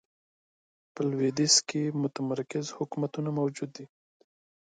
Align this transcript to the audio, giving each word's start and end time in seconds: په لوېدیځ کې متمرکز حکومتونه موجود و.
په 0.93 1.01
لوېدیځ 1.09 1.55
کې 1.69 1.81
متمرکز 2.01 2.65
حکومتونه 2.77 3.29
موجود 3.39 3.71
و. 3.85 3.87